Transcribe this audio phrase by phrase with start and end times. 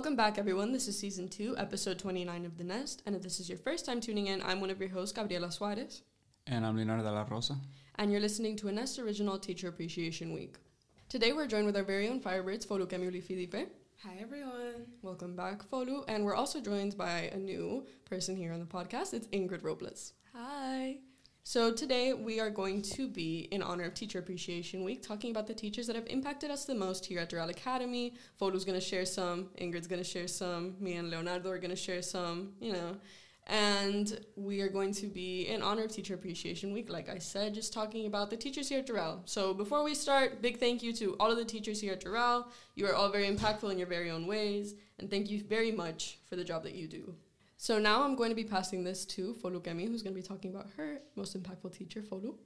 [0.00, 0.72] Welcome back, everyone.
[0.72, 3.02] This is season two, episode 29 of The Nest.
[3.04, 5.52] And if this is your first time tuning in, I'm one of your hosts, Gabriela
[5.52, 6.00] Suarez.
[6.46, 7.58] And I'm Leonardo de la Rosa.
[7.96, 10.56] And you're listening to a Nest Original Teacher Appreciation Week.
[11.10, 13.68] Today, we're joined with our very own Firebirds, Folu Kemuli Filipe.
[14.02, 14.86] Hi, everyone.
[15.02, 16.06] Welcome back, Folu.
[16.08, 19.12] And we're also joined by a new person here on the podcast.
[19.12, 20.14] It's Ingrid Robles.
[20.34, 21.00] Hi.
[21.42, 25.46] So today we are going to be in honor of Teacher Appreciation Week talking about
[25.46, 28.14] the teachers that have impacted us the most here at Doral Academy.
[28.38, 31.70] Folu's going to share some, Ingrid's going to share some, me and Leonardo are going
[31.70, 32.96] to share some, you know.
[33.46, 37.54] And we are going to be in honor of Teacher Appreciation Week, like I said,
[37.54, 39.20] just talking about the teachers here at Doral.
[39.24, 42.46] So before we start, big thank you to all of the teachers here at Doral.
[42.76, 46.18] You are all very impactful in your very own ways, and thank you very much
[46.28, 47.14] for the job that you do.
[47.62, 50.50] So now I'm going to be passing this to Folukemi, who's going to be talking
[50.50, 52.36] about her most impactful teacher, Folu.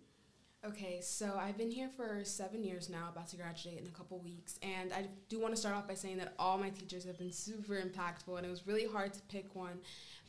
[0.67, 4.19] Okay, so I've been here for seven years now, about to graduate in a couple
[4.19, 7.17] weeks, and I do want to start off by saying that all my teachers have
[7.17, 9.79] been super impactful, and it was really hard to pick one.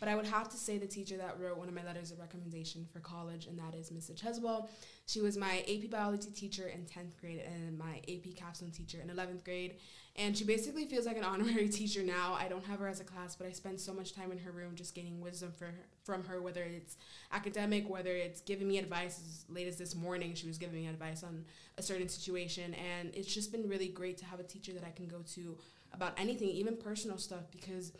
[0.06, 2.20] But I would have to say the teacher that wrote one of my letters of
[2.20, 4.22] recommendation for college, and that is Mrs.
[4.22, 4.70] Cheswell.
[5.08, 9.10] She was my AP biology teacher in 10th grade and my AP capstone teacher in
[9.10, 9.78] 11th grade.
[10.16, 12.38] And she basically feels like an honorary teacher now.
[12.40, 14.52] I don't have her as a class, but I spend so much time in her
[14.52, 16.98] room just gaining wisdom her, from her, whether it's
[17.32, 19.20] academic, whether it's giving me advice.
[19.28, 21.46] As late as this morning, she was giving me advice on
[21.80, 22.76] a certain situation.
[22.76, 25.58] And it's just been really great to have a teacher that I can go to
[25.94, 27.92] about anything, even personal stuff, because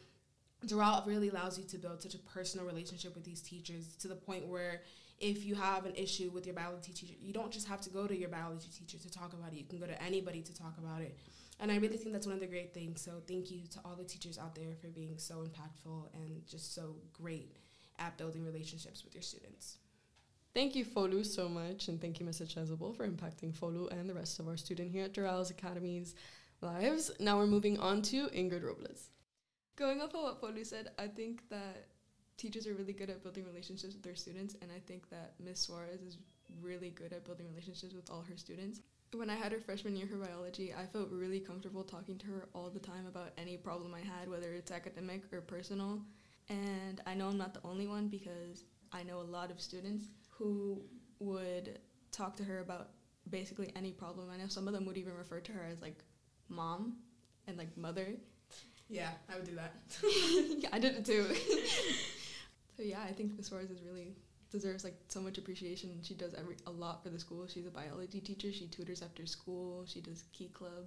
[0.68, 4.16] Doral really allows you to build such a personal relationship with these teachers to the
[4.16, 4.82] point where
[5.20, 8.06] if you have an issue with your biology teacher, you don't just have to go
[8.06, 9.58] to your biology teacher to talk about it.
[9.58, 11.18] You can go to anybody to talk about it.
[11.60, 13.02] And I really think that's one of the great things.
[13.02, 16.76] So thank you to all the teachers out there for being so impactful and just
[16.76, 17.56] so great
[17.98, 19.78] at building relationships with your students.
[20.54, 21.88] Thank you, Folu, so much.
[21.88, 22.46] And thank you, Mr.
[22.46, 26.16] Chesable, for impacting Folu and the rest of our student here at Doral's Academy's
[26.62, 27.12] lives.
[27.20, 29.10] Now we're moving on to Ingrid Robles.
[29.76, 31.88] Going off of what Folu said, I think that
[32.38, 35.60] teachers are really good at building relationships with their students, and I think that Miss
[35.60, 36.18] Suarez is
[36.62, 38.80] really good at building relationships with all her students.
[39.14, 42.48] When I had her freshman year for biology, I felt really comfortable talking to her
[42.54, 46.02] all the time about any problem I had, whether it's academic or personal.
[46.50, 50.08] And I know I'm not the only one because I know a lot of students
[50.30, 50.82] who
[51.20, 51.80] would
[52.12, 52.92] talk to her about
[53.30, 54.30] basically any problem.
[54.32, 56.04] I know some of them would even refer to her as like
[56.50, 56.98] mom
[57.48, 58.16] and like mother.
[58.90, 59.74] Yeah, I would do that.
[60.60, 61.26] yeah, I did it too.
[62.78, 64.16] so yeah, I think Miss Suarez is really
[64.52, 65.90] deserves like so much appreciation.
[66.02, 67.48] She does every a lot for the school.
[67.48, 68.52] She's a biology teacher.
[68.54, 69.86] She tutors after school.
[69.86, 70.86] She does key club.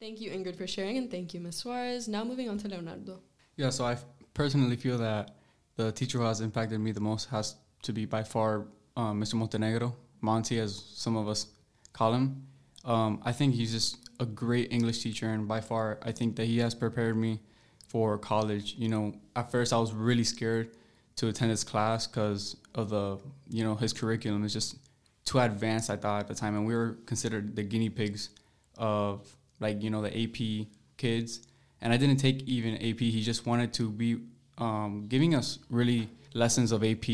[0.00, 2.06] Thank you, Ingrid, for sharing, and thank you, Miss Suarez.
[2.06, 3.20] Now moving on to Leonardo.
[3.56, 4.04] Yeah, so I f-
[4.34, 5.30] personally feel that
[5.76, 8.66] the teacher who has impacted me the most has to be by far
[8.96, 9.34] um, Mr.
[9.34, 11.46] Montenegro, Monty, as some of us
[11.94, 12.46] call him.
[12.86, 16.46] Um, I think he's just a great English teacher, and by far, I think that
[16.46, 17.40] he has prepared me
[17.88, 18.74] for college.
[18.78, 20.70] You know, at first I was really scared
[21.16, 24.76] to attend his class because of the you know his curriculum is just
[25.24, 25.90] too advanced.
[25.90, 28.30] I thought at the time, and we were considered the guinea pigs
[28.78, 29.28] of
[29.60, 31.40] like you know the AP kids.
[31.82, 33.00] And I didn't take even AP.
[33.00, 34.18] He just wanted to be
[34.58, 37.04] um, giving us really lessons of AP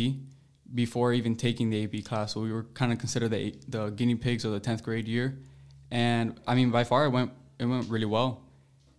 [0.74, 2.34] before even taking the AP class.
[2.34, 5.38] So we were kind of considered the the guinea pigs of the tenth grade year.
[5.92, 7.30] And I mean, by far, it went
[7.60, 8.42] it went really well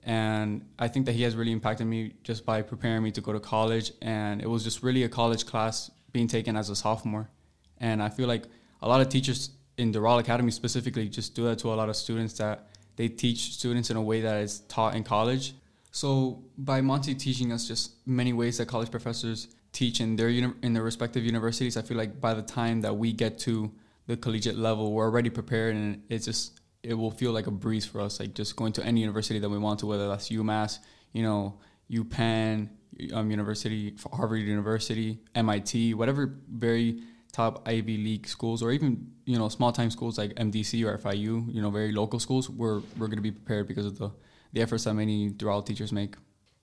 [0.06, 3.32] and I think that he has really impacted me just by preparing me to go
[3.32, 3.92] to college.
[4.02, 7.30] And it was just really a college class being taken as a sophomore.
[7.78, 8.44] And I feel like
[8.82, 11.96] a lot of teachers in Doral Academy specifically just do that to a lot of
[11.96, 15.54] students that they teach students in a way that is taught in college.
[15.92, 20.54] So by Monty teaching us just many ways that college professors teach in their uni-
[20.62, 23.72] in their respective universities, I feel like by the time that we get to
[24.06, 27.86] the collegiate level, we're already prepared, and it's just it will feel like a breeze
[27.86, 30.80] for us, like just going to any university that we want to, whether that's UMass,
[31.14, 31.58] you know,
[31.90, 32.70] UPenn,
[33.14, 37.02] um, University, Harvard University, MIT, whatever very
[37.32, 41.54] top Ivy League schools, or even you know small time schools like MDC or FIU,
[41.54, 42.50] you know, very local schools.
[42.50, 44.12] We're we're going to be prepared because of the
[44.52, 46.16] the efforts that many Doral teachers make.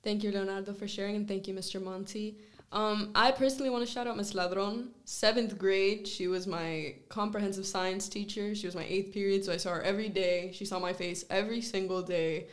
[0.02, 1.82] Thank you, Leonardo, for sharing, and thank you, Mr.
[1.82, 2.38] Monty.
[2.72, 4.88] Um, I personally want to shout out Miss Ladron.
[5.04, 8.54] Seventh grade, she was my comprehensive science teacher.
[8.54, 10.52] She was my eighth period, so I saw her every day.
[10.54, 12.46] She saw my face every single day.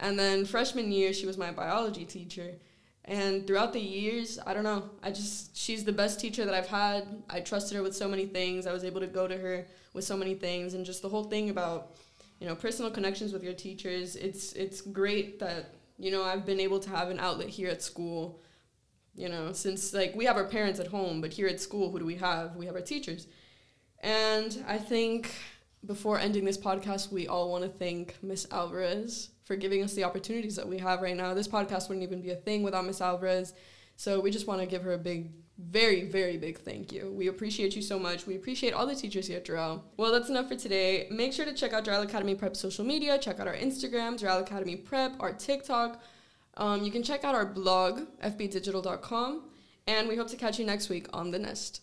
[0.00, 2.54] And then freshman year, she was my biology teacher.
[3.04, 6.68] And throughout the years, I don't know, I just, she's the best teacher that I've
[6.68, 7.22] had.
[7.28, 8.66] I trusted her with so many things.
[8.66, 10.74] I was able to go to her with so many things.
[10.74, 11.96] And just the whole thing about,
[12.40, 16.60] you know, personal connections with your teachers, it's, it's great that, you know, I've been
[16.60, 18.40] able to have an outlet here at school
[19.18, 21.98] you know since like we have our parents at home but here at school who
[21.98, 23.26] do we have we have our teachers
[24.02, 25.34] and i think
[25.86, 30.04] before ending this podcast, we all want to thank Miss Alvarez for giving us the
[30.04, 31.34] opportunities that we have right now.
[31.34, 33.54] This podcast wouldn't even be a thing without Miss Alvarez.
[33.96, 37.12] So we just want to give her a big, very, very big thank you.
[37.12, 38.26] We appreciate you so much.
[38.26, 39.82] We appreciate all the teachers here at Doral.
[39.96, 41.08] Well, that's enough for today.
[41.10, 43.18] Make sure to check out Doral Academy Prep social media.
[43.18, 46.02] Check out our Instagram, Doral Academy Prep, our TikTok.
[46.58, 49.44] Um, you can check out our blog, fbdigital.com.
[49.86, 51.80] And we hope to catch you next week on The Nest.